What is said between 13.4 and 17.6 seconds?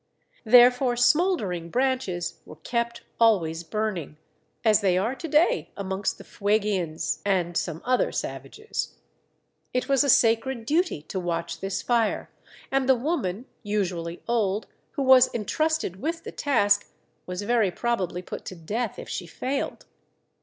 (usually old) who was entrusted with the task was